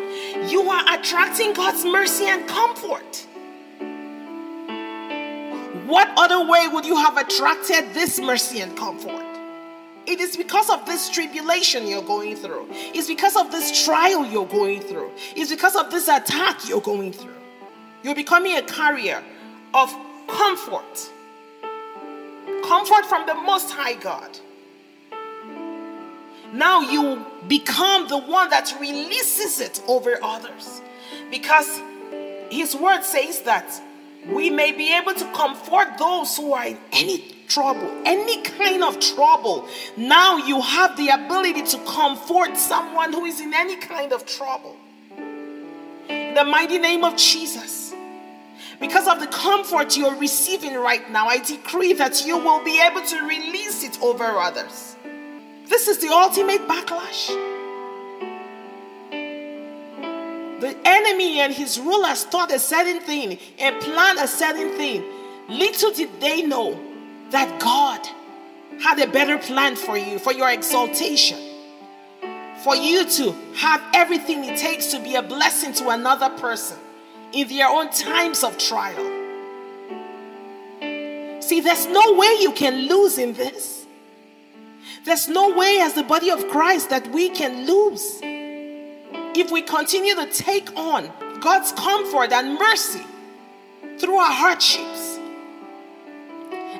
you 0.51 0.67
are 0.67 0.99
attracting 0.99 1.53
God's 1.53 1.85
mercy 1.85 2.25
and 2.25 2.47
comfort. 2.47 3.26
What 5.88 6.12
other 6.17 6.46
way 6.46 6.67
would 6.67 6.86
you 6.86 6.98
have 6.98 7.15
attracted 7.15 7.94
this 7.94 8.20
mercy 8.20 8.60
and 8.60 8.75
comfort? 8.75 9.24
It 10.06 10.20
is 10.20 10.36
because 10.36 10.70
of 10.70 10.86
this 10.86 11.10
tribulation 11.10 11.88
you're 11.88 12.03
going 12.03 12.36
through. 12.36 12.67
It's 12.72 13.08
because 13.08 13.38
of 13.38 13.51
this 13.51 13.86
trial 13.86 14.25
you're 14.25 14.46
going 14.46 14.82
through. 14.82 15.12
It's 15.34 15.50
because 15.50 15.77
of 15.77 15.89
this 15.89 16.10
attack 16.10 16.67
you're 16.67 16.82
going 16.82 17.13
through. 17.13 17.38
You're 18.03 18.15
becoming 18.15 18.58
a 18.58 18.63
carrier 18.63 19.24
of 19.74 19.96
comfort. 20.27 21.10
Comfort 22.65 23.06
from 23.06 23.25
the 23.25 23.36
Most 23.36 23.72
High 23.72 23.94
God. 23.94 24.38
Now 26.51 26.82
you 26.82 27.25
become 27.48 28.10
the 28.10 28.17
one 28.17 28.50
that 28.50 28.75
releases 28.82 29.62
it 29.62 29.82
over 29.88 30.20
others. 30.22 30.82
Because 31.32 31.82
His 32.50 32.75
word 32.75 33.03
says 33.03 33.44
that 33.44 33.82
we 34.29 34.50
may 34.50 34.72
be 34.72 34.96
able 34.96 35.13
to 35.13 35.25
comfort 35.34 35.98
those 35.98 36.36
who 36.38 36.53
are 36.53 36.65
in 36.65 36.77
any 36.91 37.36
trouble, 37.48 37.89
any 38.05 38.41
kind 38.41 38.84
of 38.84 39.00
trouble. 39.00 39.67
Now 39.96 40.38
you 40.38 40.62
have 40.62 40.98
the 40.98 41.10
ability 41.10 41.63
to 41.63 41.77
comfort 41.86 42.57
someone 42.57 43.13
who 43.13 43.25
is 43.25 43.39
in 43.39 43.53
any 43.53 43.77
kind 43.77 44.12
of 44.12 44.25
trouble. 44.25 44.75
In 46.10 46.34
the 46.34 46.43
mighty 46.43 46.77
name 46.77 47.03
of 47.03 47.15
Jesus. 47.15 47.93
Because 48.79 49.07
of 49.07 49.19
the 49.19 49.27
comfort 49.27 49.98
you're 49.98 50.15
receiving 50.15 50.75
right 50.75 51.10
now, 51.10 51.27
I 51.27 51.39
decree 51.39 51.93
that 51.93 52.25
you 52.25 52.38
will 52.38 52.63
be 52.63 52.79
able 52.79 53.01
to 53.01 53.22
release 53.25 53.84
it 53.84 54.00
over 54.01 54.24
others. 54.24 54.96
This 55.67 55.88
is 55.88 55.98
the 55.98 56.10
ultimate 56.10 56.67
backlash. 56.67 57.56
The 60.59 60.75
enemy 60.85 61.39
and 61.39 61.53
his 61.53 61.79
rulers 61.79 62.23
thought 62.23 62.51
a 62.51 62.59
certain 62.59 62.99
thing 62.99 63.37
and 63.59 63.79
planned 63.79 64.19
a 64.19 64.27
certain 64.27 64.71
thing. 64.77 65.03
Little 65.47 65.91
did 65.91 66.19
they 66.19 66.41
know 66.41 66.79
that 67.29 67.59
God 67.59 68.07
had 68.81 68.99
a 68.99 69.07
better 69.07 69.37
plan 69.37 69.75
for 69.75 69.97
you, 69.97 70.19
for 70.19 70.33
your 70.33 70.49
exaltation, 70.49 71.37
for 72.63 72.75
you 72.75 73.07
to 73.09 73.31
have 73.55 73.81
everything 73.93 74.43
it 74.45 74.57
takes 74.57 74.87
to 74.87 74.99
be 74.99 75.15
a 75.15 75.21
blessing 75.21 75.73
to 75.73 75.89
another 75.89 76.29
person 76.37 76.77
in 77.33 77.47
their 77.49 77.67
own 77.67 77.91
times 77.91 78.43
of 78.43 78.57
trial. 78.57 79.03
See, 81.41 81.61
there's 81.61 81.85
no 81.87 82.13
way 82.13 82.35
you 82.39 82.51
can 82.51 82.87
lose 82.87 83.17
in 83.17 83.33
this. 83.33 83.85
There's 85.05 85.27
no 85.27 85.55
way, 85.55 85.79
as 85.79 85.93
the 85.93 86.03
body 86.03 86.29
of 86.29 86.47
Christ, 86.49 86.89
that 86.89 87.07
we 87.11 87.29
can 87.29 87.65
lose 87.65 88.21
if 89.39 89.51
we 89.51 89.62
continue 89.62 90.15
to 90.15 90.25
take 90.27 90.75
on 90.75 91.12
God's 91.39 91.72
comfort 91.74 92.32
and 92.32 92.58
mercy 92.58 93.06
through 93.98 94.17
our 94.17 94.32
hardships. 94.32 95.20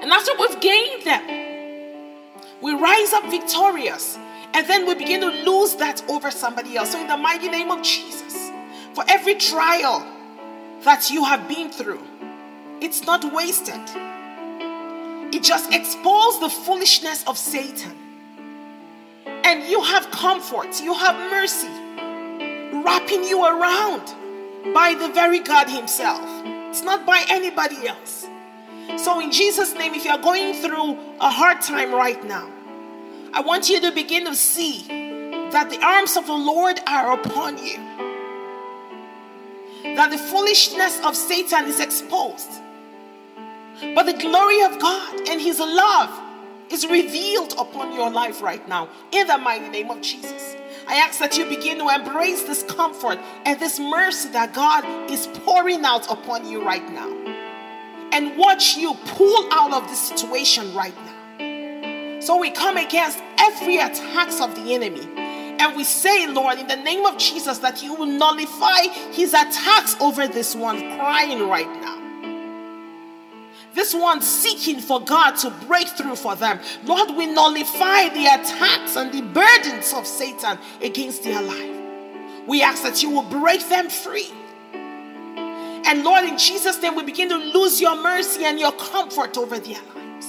And 0.02 0.12
after 0.12 0.32
we've 0.40 0.60
gained 0.60 1.04
them, 1.04 1.24
we 2.62 2.74
rise 2.74 3.14
up 3.14 3.30
victorious 3.30 4.18
And 4.54 4.68
then 4.68 4.88
we 4.88 4.96
begin 4.96 5.22
to 5.22 5.30
lose 5.50 5.76
that 5.76 6.04
over 6.10 6.32
somebody 6.32 6.78
else. 6.78 6.94
So, 6.94 7.00
in 7.00 7.08
the 7.08 7.18
mighty 7.18 7.50
name 7.50 7.70
of 7.70 7.84
Jesus, 7.84 8.52
for 8.94 9.04
every 9.08 9.36
trial 9.36 10.06
that 10.84 11.12
you 11.12 11.24
have 11.24 11.48
been 11.48 11.70
through, 11.70 12.02
it's 12.82 13.04
not 13.04 13.32
wasted. 13.34 13.82
It 15.34 15.44
just 15.44 15.72
exposes 15.74 16.40
the 16.40 16.50
foolishness 16.50 17.24
of 17.28 17.38
Satan. 17.38 17.96
And 19.44 19.64
you 19.70 19.82
have 19.84 20.10
comfort, 20.10 20.82
you 20.82 20.94
have 20.94 21.16
mercy 21.30 21.70
wrapping 22.84 23.24
you 23.24 23.44
around 23.46 24.14
by 24.74 24.96
the 25.00 25.10
very 25.10 25.40
God 25.40 25.70
Himself. 25.70 26.28
It's 26.70 26.84
not 26.84 27.06
by 27.06 27.26
anybody 27.30 27.88
else. 27.88 28.28
So, 28.98 29.20
in 29.20 29.32
Jesus' 29.32 29.74
name, 29.74 29.94
if 29.94 30.06
you're 30.06 30.18
going 30.18 30.54
through 30.56 30.98
a 31.20 31.30
hard 31.30 31.62
time 31.62 31.94
right 31.94 32.24
now, 32.24 32.50
I 33.34 33.42
want 33.42 33.70
you 33.70 33.82
to 33.82 33.92
begin 33.92 34.26
to 34.26 34.36
see 34.36 34.84
that 35.52 35.70
the 35.70 35.84
arms 35.86 36.18
of 36.18 36.26
the 36.28 36.34
Lord 36.34 36.80
are 36.88 37.14
upon 37.14 37.58
you, 37.58 37.78
that 39.96 40.10
the 40.10 40.18
foolishness 40.18 41.00
of 41.04 41.16
Satan 41.16 41.66
is 41.66 41.80
exposed, 41.80 42.50
but 43.94 44.04
the 44.04 44.14
glory 44.14 44.62
of 44.64 44.80
God 44.80 45.30
and 45.30 45.40
His 45.42 45.60
love 45.60 46.10
is 46.72 46.86
revealed 46.88 47.54
upon 47.58 47.94
your 47.94 48.10
life 48.10 48.42
right 48.42 48.68
now 48.68 48.90
in 49.12 49.28
the 49.28 49.38
mighty 49.38 49.70
name 49.70 49.90
of 49.90 50.02
Jesus. 50.02 50.56
I 50.88 50.96
ask 50.96 51.20
that 51.20 51.38
you 51.38 51.46
begin 51.46 51.80
to 51.80 51.90
embrace 51.90 52.44
this 52.44 52.64
comfort 52.64 53.20
and 53.46 53.60
this 53.60 53.78
mercy 53.78 54.30
that 54.30 54.54
God 54.54 54.86
is 55.12 55.28
pouring 55.28 55.84
out 55.84 56.10
upon 56.10 56.48
you 56.48 56.64
right 56.64 56.88
now. 56.92 57.12
And 58.14 58.38
watch 58.38 58.78
you 58.78 58.94
pull 59.06 59.52
out 59.52 59.74
of 59.74 59.90
this 59.90 60.00
situation 60.00 60.74
right 60.74 60.96
now. 60.96 62.22
So 62.22 62.38
we 62.38 62.52
come 62.52 62.78
against 62.78 63.22
every 63.38 63.78
attacks 63.78 64.40
of 64.40 64.56
the 64.56 64.74
enemy. 64.74 65.08
And 65.60 65.76
we 65.76 65.84
say, 65.84 66.28
Lord, 66.28 66.58
in 66.58 66.68
the 66.68 66.76
name 66.78 67.06
of 67.06 67.18
Jesus, 67.18 67.58
that 67.60 67.84
you 67.84 67.94
will 67.94 68.06
nullify 68.06 68.84
his 69.12 69.34
attacks 69.34 69.96
over 70.00 70.28
this 70.28 70.56
one 70.56 70.80
crying 70.98 71.50
right 71.50 71.68
now 71.82 71.98
this 73.78 73.94
one 73.94 74.22
seeking 74.22 74.80
for 74.82 75.00
God 75.00 75.36
to 75.38 75.52
break 75.68 75.88
through 75.90 76.16
for 76.16 76.36
them. 76.36 76.60
Lord, 76.84 77.16
we 77.16 77.28
nullify 77.28 78.10
the 78.10 78.26
attacks 78.26 78.96
and 78.96 79.14
the 79.14 79.22
burdens 79.58 79.94
of 79.94 80.06
Satan 80.06 80.58
against 80.82 81.24
their 81.24 81.42
life. 81.42 82.48
We 82.48 82.62
ask 82.62 82.84
that 82.84 83.04
you 83.04 83.10
will 83.10 83.24
break 83.24 83.68
them 83.70 83.90
free. 83.90 84.32
And 84.64 86.04
Lord, 86.04 86.26
in 86.26 86.38
Jesus' 86.38 86.82
name, 86.82 86.96
we 86.96 87.04
begin 87.04 87.30
to 87.30 87.38
lose 87.38 87.80
your 87.80 88.02
mercy 88.02 88.44
and 88.44 88.60
your 88.60 88.72
comfort 88.74 89.38
over 89.38 89.58
their 89.60 89.82
lives. 89.96 90.28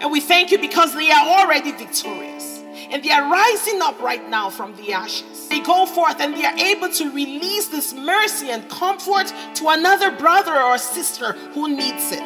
And 0.00 0.10
we 0.10 0.20
thank 0.20 0.50
you 0.50 0.58
because 0.58 0.94
they 0.94 1.10
are 1.10 1.40
already 1.40 1.72
victorious. 1.72 2.62
And 2.90 3.02
they 3.02 3.10
are 3.10 3.30
rising 3.30 3.80
up 3.82 4.00
right 4.00 4.28
now 4.28 4.50
from 4.50 4.76
the 4.76 4.92
ashes. 4.92 5.48
They 5.48 5.60
go 5.60 5.86
forth 5.86 6.20
and 6.20 6.36
they 6.36 6.44
are 6.44 6.56
able 6.56 6.88
to 6.90 7.10
release 7.10 7.68
this 7.68 7.92
mercy 7.94 8.50
and 8.50 8.68
comfort 8.68 9.32
to 9.54 9.68
another 9.68 10.16
brother 10.16 10.54
or 10.54 10.78
sister 10.78 11.32
who 11.52 11.68
needs 11.68 12.12
it. 12.12 12.22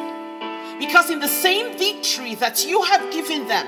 Because 0.79 1.09
in 1.09 1.19
the 1.19 1.27
same 1.27 1.77
victory 1.77 2.35
that 2.35 2.65
you 2.65 2.81
have 2.83 3.11
given 3.11 3.47
them, 3.47 3.67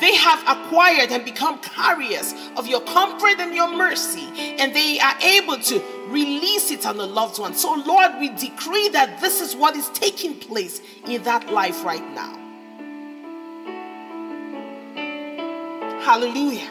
they 0.00 0.14
have 0.14 0.42
acquired 0.46 1.10
and 1.10 1.24
become 1.24 1.58
carriers 1.60 2.34
of 2.56 2.66
your 2.66 2.80
comfort 2.82 3.40
and 3.40 3.54
your 3.54 3.72
mercy, 3.74 4.28
and 4.58 4.74
they 4.74 4.98
are 5.00 5.18
able 5.20 5.58
to 5.58 5.82
release 6.08 6.70
it 6.70 6.86
on 6.86 6.96
the 6.96 7.06
loved 7.06 7.38
one. 7.38 7.54
So, 7.54 7.74
Lord, 7.74 8.12
we 8.20 8.28
decree 8.30 8.88
that 8.90 9.20
this 9.20 9.40
is 9.40 9.56
what 9.56 9.76
is 9.76 9.88
taking 9.90 10.38
place 10.38 10.80
in 11.06 11.22
that 11.24 11.50
life 11.52 11.84
right 11.84 12.06
now. 12.14 12.40
Hallelujah. 16.04 16.68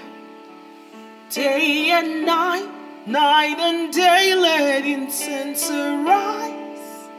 Day 1.31 1.89
and 1.89 2.25
night, 2.25 2.69
night 3.07 3.57
and 3.57 3.91
day, 3.91 4.35
let 4.35 4.85
incense 4.85 5.69
arise. 5.71 7.09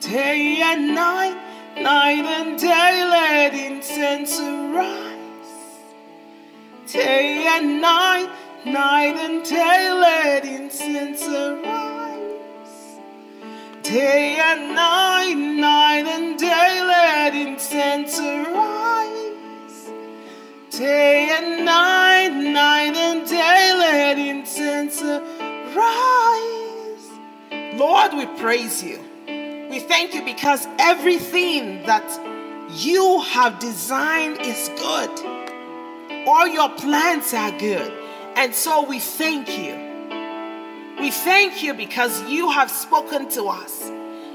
Day 0.00 0.60
and 0.62 0.94
night, 0.94 1.47
Night 1.82 2.24
and 2.24 2.58
day 2.58 3.04
let 3.08 3.54
incense 3.54 4.40
arise. 4.40 5.08
Day 6.86 7.46
and 7.48 7.80
night, 7.80 8.28
night 8.66 9.14
and 9.16 9.44
day 9.44 9.92
let 9.92 10.44
incense 10.44 11.22
arise. 11.22 12.18
Day 13.82 14.38
and 14.40 14.74
night, 14.74 15.34
night 15.34 16.06
and 16.06 16.36
day 16.38 16.82
let 16.84 17.34
incense 17.34 18.18
arise. 18.18 19.90
Day 20.70 21.28
and 21.30 21.64
night, 21.64 22.28
night 22.28 22.96
and 22.96 23.26
day 23.28 23.72
let 23.78 24.18
incense 24.18 25.00
arise. 25.00 25.28
Lord, 27.78 28.14
we 28.14 28.26
praise 28.38 28.82
you. 28.82 29.07
We 29.78 29.84
thank 29.84 30.12
you 30.12 30.24
because 30.24 30.66
everything 30.80 31.84
that 31.84 32.02
you 32.74 33.20
have 33.20 33.60
designed 33.60 34.40
is 34.40 34.70
good. 34.70 36.26
All 36.26 36.48
your 36.48 36.68
plans 36.70 37.32
are 37.32 37.56
good. 37.60 37.92
And 38.34 38.52
so 38.52 38.84
we 38.84 38.98
thank 38.98 39.56
you. 39.56 39.76
We 40.98 41.12
thank 41.12 41.62
you 41.62 41.74
because 41.74 42.20
you 42.24 42.50
have 42.50 42.72
spoken 42.72 43.28
to 43.30 43.44
us 43.44 43.88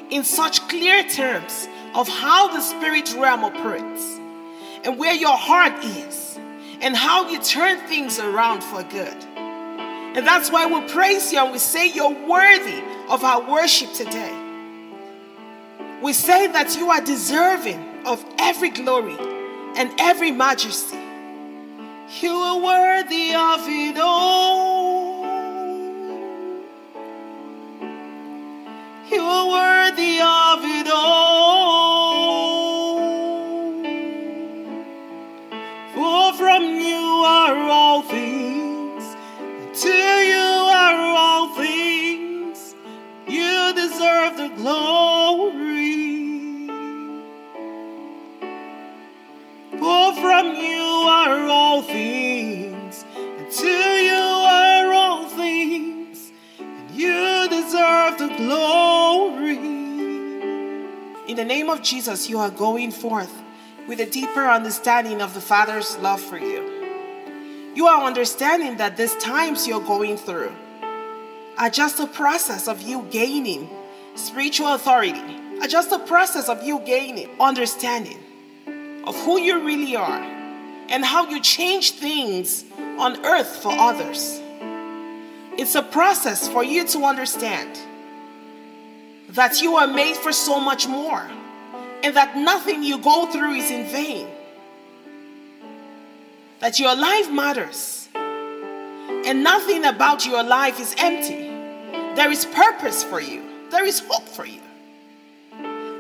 in 0.10 0.24
such 0.24 0.66
clear 0.70 1.04
terms 1.10 1.68
of 1.94 2.08
how 2.08 2.48
the 2.48 2.62
spirit 2.62 3.14
realm 3.14 3.44
operates 3.44 4.18
and 4.86 4.98
where 4.98 5.14
your 5.14 5.36
heart 5.36 5.84
is 5.84 6.40
and 6.80 6.96
how 6.96 7.30
you 7.30 7.42
turn 7.42 7.80
things 7.90 8.18
around 8.18 8.64
for 8.64 8.82
good. 8.84 9.26
And 10.16 10.26
that's 10.26 10.50
why 10.50 10.68
we 10.68 10.88
praise 10.88 11.34
you 11.34 11.40
and 11.40 11.52
we 11.52 11.60
say 11.60 11.92
you're 11.92 12.30
worthy 12.30 12.82
of 13.10 13.26
our 13.26 13.52
worship 13.52 13.92
today. 13.92 14.43
We 16.04 16.12
say 16.12 16.48
that 16.48 16.76
you 16.76 16.90
are 16.90 17.00
deserving 17.00 17.80
of 18.06 18.26
every 18.38 18.72
glory 18.72 19.16
and 19.78 19.90
every 19.98 20.32
majesty. 20.32 20.98
You 22.20 22.30
are 22.30 22.60
worthy 22.60 23.34
of 23.34 23.62
it 23.70 23.98
all. 23.98 25.24
You 29.10 29.22
are 29.22 29.50
worthy 29.50 30.20
of 30.20 30.43
the 58.18 58.28
glory. 58.38 59.58
In 61.28 61.36
the 61.36 61.46
name 61.46 61.70
of 61.70 61.82
Jesus, 61.82 62.30
you 62.30 62.38
are 62.40 62.50
going 62.50 62.92
forth 62.92 63.32
with 63.88 64.00
a 64.00 64.06
deeper 64.06 64.46
understanding 64.46 65.22
of 65.22 65.34
the 65.34 65.42
Father's 65.42 65.98
love 65.98 66.22
for 66.22 66.38
you. 66.38 67.72
You 67.76 67.88
are 67.88 68.04
understanding 68.04 68.78
that 68.78 68.98
these 68.98 69.16
times 69.16 69.68
you're 69.68 69.82
going 69.82 70.18
through 70.18 70.52
are 71.58 71.70
just 71.70 72.00
a 72.00 72.08
process 72.08 72.68
of 72.68 72.82
you 72.82 73.08
gaining 73.10 73.70
spiritual 74.16 74.74
authority, 74.74 75.40
are 75.62 75.68
just 75.68 75.92
a 75.92 76.00
process 76.00 76.50
of 76.50 76.64
you 76.64 76.80
gaining 76.80 77.30
understanding 77.40 78.20
of 79.06 79.16
who 79.24 79.40
you 79.40 79.66
really 79.66 79.96
are 79.96 80.22
and 80.90 81.04
how 81.04 81.28
you 81.30 81.42
change 81.42 81.92
things 81.92 82.66
on 83.00 83.26
earth 83.26 83.62
for 83.62 83.72
others. 83.72 84.40
It's 85.58 85.76
a 85.76 85.82
process 85.84 86.48
for 86.48 86.64
you 86.64 86.86
to 86.88 87.04
understand 87.04 87.80
that 89.34 89.62
you 89.62 89.76
are 89.76 89.88
made 89.88 90.16
for 90.16 90.32
so 90.32 90.60
much 90.60 90.88
more 90.88 91.28
and 92.04 92.16
that 92.16 92.38
nothing 92.38 92.84
you 92.84 92.98
go 93.00 93.26
through 93.32 93.54
is 93.54 93.72
in 93.72 93.86
vain. 93.88 94.28
That 96.60 96.80
your 96.80 96.96
life 96.96 97.32
matters 97.32 98.08
and 98.16 99.44
nothing 99.44 99.86
about 99.86 100.26
your 100.26 100.44
life 100.44 100.80
is 100.80 100.96
empty. 100.98 101.50
There 102.16 102.32
is 102.32 102.46
purpose 102.46 103.04
for 103.04 103.20
you, 103.20 103.44
there 103.70 103.86
is 103.86 104.00
hope 104.08 104.28
for 104.28 104.46
you 104.46 104.62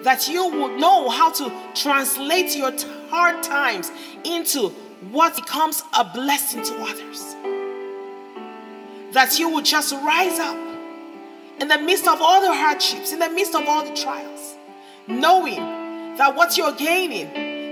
that 0.03 0.27
you 0.27 0.47
will 0.49 0.77
know 0.77 1.09
how 1.09 1.31
to 1.31 1.51
translate 1.73 2.55
your 2.55 2.71
hard 3.09 3.41
times 3.41 3.91
into 4.23 4.69
what 5.11 5.35
becomes 5.35 5.81
a 5.97 6.03
blessing 6.03 6.63
to 6.63 6.73
others. 6.81 7.35
That 9.13 9.37
you 9.39 9.49
will 9.49 9.61
just 9.61 9.93
rise 9.93 10.39
up 10.39 10.57
in 11.59 11.67
the 11.67 11.77
midst 11.77 12.07
of 12.07 12.21
all 12.21 12.41
the 12.41 12.53
hardships, 12.53 13.11
in 13.13 13.19
the 13.19 13.29
midst 13.29 13.55
of 13.55 13.67
all 13.67 13.85
the 13.85 13.95
trials, 13.95 14.55
knowing 15.07 16.15
that 16.17 16.35
what 16.35 16.57
you're 16.57 16.75
gaining 16.75 17.27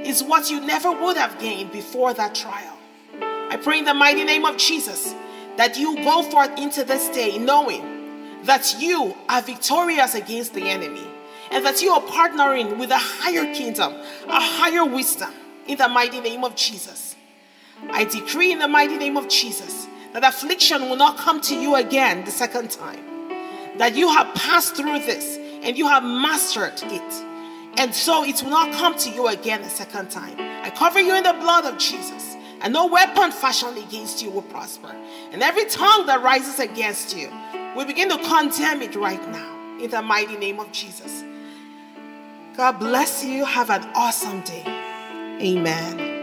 is 0.05 0.23
what 0.23 0.49
you 0.49 0.59
never 0.61 0.91
would 0.91 1.17
have 1.17 1.39
gained 1.39 1.71
before 1.71 2.13
that 2.13 2.33
trial. 2.33 2.77
I 3.21 3.57
pray 3.57 3.79
in 3.79 3.85
the 3.85 3.93
mighty 3.93 4.23
name 4.23 4.45
of 4.45 4.57
Jesus 4.57 5.13
that 5.57 5.77
you 5.77 5.95
go 5.97 6.23
forth 6.23 6.57
into 6.57 6.83
this 6.83 7.09
day 7.09 7.37
knowing 7.37 8.43
that 8.43 8.75
you 8.79 9.15
are 9.29 9.41
victorious 9.41 10.15
against 10.15 10.53
the 10.53 10.69
enemy 10.69 11.05
and 11.51 11.65
that 11.65 11.81
you 11.81 11.91
are 11.91 12.01
partnering 12.01 12.79
with 12.79 12.89
a 12.91 12.97
higher 12.97 13.53
kingdom, 13.53 13.93
a 14.27 14.39
higher 14.39 14.85
wisdom 14.85 15.33
in 15.67 15.77
the 15.77 15.87
mighty 15.87 16.19
name 16.21 16.43
of 16.43 16.55
Jesus. 16.55 17.15
I 17.91 18.05
decree 18.05 18.51
in 18.51 18.59
the 18.59 18.67
mighty 18.67 18.97
name 18.97 19.17
of 19.17 19.27
Jesus 19.27 19.87
that 20.13 20.23
affliction 20.23 20.89
will 20.89 20.95
not 20.95 21.17
come 21.17 21.41
to 21.41 21.55
you 21.55 21.75
again 21.75 22.25
the 22.25 22.31
second 22.31 22.71
time. 22.71 23.10
That 23.77 23.95
you 23.95 24.09
have 24.09 24.33
passed 24.35 24.75
through 24.75 24.99
this 24.99 25.37
and 25.63 25.77
you 25.77 25.87
have 25.87 26.03
mastered 26.03 26.73
it. 26.83 27.25
And 27.77 27.93
so 27.93 28.23
it 28.23 28.41
will 28.43 28.51
not 28.51 28.73
come 28.73 28.97
to 28.99 29.09
you 29.09 29.27
again 29.27 29.61
the 29.61 29.69
second 29.69 30.11
time. 30.11 30.35
I 30.39 30.69
cover 30.69 30.99
you 30.99 31.15
in 31.15 31.23
the 31.23 31.33
blood 31.33 31.65
of 31.65 31.77
Jesus. 31.77 32.35
And 32.61 32.73
no 32.73 32.85
weapon 32.85 33.31
fashioned 33.31 33.77
against 33.77 34.21
you 34.21 34.29
will 34.29 34.43
prosper. 34.43 34.95
And 35.31 35.41
every 35.41 35.65
tongue 35.65 36.05
that 36.05 36.21
rises 36.21 36.59
against 36.59 37.17
you, 37.17 37.31
we 37.75 37.85
begin 37.85 38.09
to 38.09 38.17
condemn 38.17 38.81
it 38.81 38.95
right 38.95 39.25
now 39.29 39.79
in 39.79 39.89
the 39.89 40.01
mighty 40.01 40.37
name 40.37 40.59
of 40.59 40.71
Jesus. 40.71 41.23
God 42.55 42.73
bless 42.73 43.23
you. 43.23 43.45
Have 43.45 43.69
an 43.71 43.83
awesome 43.95 44.41
day. 44.41 44.63
Amen. 45.41 46.20